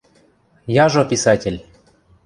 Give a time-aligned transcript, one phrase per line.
[0.81, 1.59] Яжо писатель!